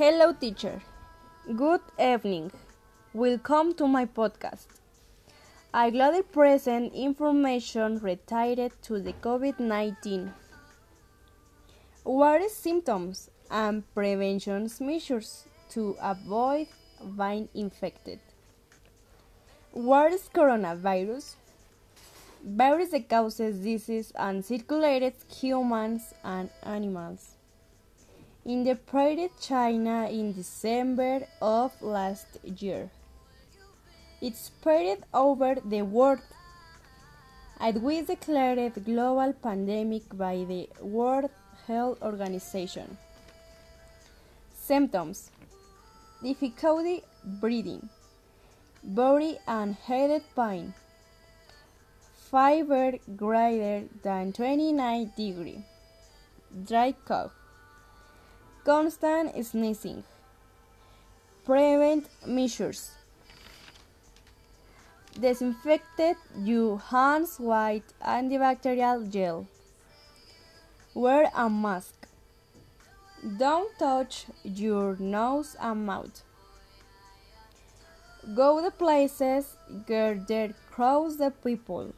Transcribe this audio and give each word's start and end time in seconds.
Hello, 0.00 0.32
teacher. 0.32 0.80
Good 1.54 1.82
evening. 2.02 2.52
Welcome 3.12 3.74
to 3.74 3.86
my 3.86 4.06
podcast. 4.06 4.64
I 5.74 5.90
gladly 5.90 6.22
present 6.22 6.94
information 6.94 7.98
related 7.98 8.72
to 8.84 8.98
the 8.98 9.12
COVID 9.12 9.60
19. 9.60 10.32
What 12.04 12.40
are 12.40 12.48
symptoms 12.48 13.28
and 13.50 13.84
prevention 13.94 14.70
measures 14.80 15.44
to 15.74 15.96
avoid 16.00 16.68
being 17.18 17.50
infected? 17.54 18.20
What 19.72 20.14
is 20.14 20.30
coronavirus? 20.32 21.34
Virus 22.42 22.92
that 22.92 23.06
causes 23.10 23.58
disease 23.58 24.14
and 24.16 24.42
circulates 24.42 25.26
humans 25.42 26.14
and 26.24 26.48
animals 26.62 27.36
in 28.44 28.64
the 28.64 28.74
Prairie 28.74 29.30
China 29.40 30.08
in 30.08 30.32
December 30.32 31.26
of 31.42 31.72
last 31.82 32.26
year. 32.42 32.90
It 34.20 34.36
spread 34.36 35.04
over 35.12 35.56
the 35.64 35.82
world. 35.82 36.20
It 37.60 37.82
was 37.82 38.06
declared 38.06 38.72
global 38.84 39.32
pandemic 39.32 40.16
by 40.16 40.44
the 40.48 40.68
World 40.80 41.30
Health 41.66 42.02
Organization. 42.02 42.96
Symptoms 44.54 45.30
Difficulty 46.22 47.02
breathing, 47.24 47.88
body 48.84 49.38
and 49.46 49.74
head 49.74 50.22
pain, 50.36 50.74
fever 52.30 52.92
greater 53.16 53.86
than 54.02 54.32
29 54.32 55.12
degree, 55.16 55.64
dry 56.66 56.92
cough, 57.06 57.39
constant 58.70 59.34
sneezing. 59.44 60.04
Prevent 61.44 62.08
measures. 62.24 62.92
Disinfected 65.18 66.14
your 66.38 66.78
hands 66.78 67.40
with 67.40 67.82
antibacterial 68.00 69.10
gel. 69.10 69.48
Wear 70.94 71.32
a 71.34 71.50
mask. 71.50 72.06
Don't 73.38 73.76
touch 73.76 74.26
your 74.44 74.96
nose 75.00 75.56
and 75.60 75.84
mouth. 75.86 76.22
Go 78.36 78.62
to 78.62 78.70
places 78.70 79.56
where 79.88 80.14
there 80.14 80.54
crowds 80.70 81.16
the 81.16 81.32
people. 81.32 81.92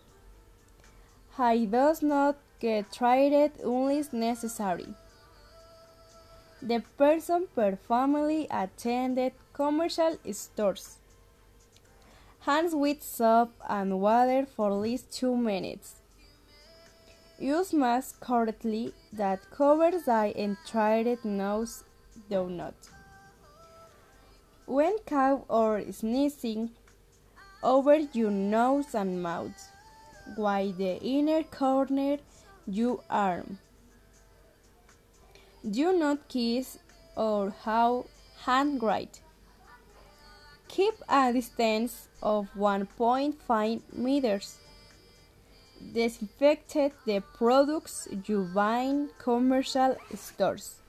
I 1.38 1.66
does 1.66 2.02
not 2.02 2.36
get 2.60 2.91
treated 2.91 3.52
unless 3.62 4.14
necessary. 4.14 4.94
The 6.64 6.84
person 6.96 7.48
per 7.56 7.74
family 7.74 8.46
attended 8.48 9.32
commercial 9.52 10.16
stores. 10.30 10.98
Hands 12.41 12.72
with 12.72 13.02
soap 13.02 13.50
and 13.69 14.00
water 14.00 14.46
for 14.46 14.70
at 14.70 14.77
least 14.77 15.12
two 15.12 15.36
minutes. 15.36 15.96
Use 17.41 17.72
mask 17.72 18.20
correctly 18.20 18.94
that 19.12 19.50
covers 19.50 20.04
the 20.04 20.32
entire 20.41 21.16
nose 21.24 21.82
do 22.30 22.48
not. 22.48 22.74
When 24.66 24.98
cough 25.04 25.42
or 25.48 25.82
sneezing, 25.91 26.70
over 27.64 27.97
your 28.12 28.30
nose 28.30 28.94
and 28.94 29.20
mouth, 29.20 29.69
while 30.36 30.70
the 30.70 31.02
inner 31.02 31.42
corner 31.42 32.19
your 32.69 33.00
arm. 33.10 33.58
Do 35.68 35.92
not 35.96 36.28
kiss 36.28 36.78
or 37.16 37.50
how 37.62 38.06
hand 38.44 38.82
write. 38.82 39.20
Keep 40.69 40.94
a 41.08 41.32
distance 41.32 42.08
of 42.22 42.48
1.5 42.56 43.80
meters. 43.92 44.59
Disinfect 45.92 46.76
the 47.04 47.22
products 47.37 48.09
you 48.26 48.48
buy 48.54 48.78
in 48.81 49.10
commercial 49.19 49.97
stores. 50.14 50.81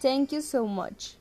Thank 0.00 0.32
you 0.32 0.40
so 0.40 0.66
much. 0.66 1.16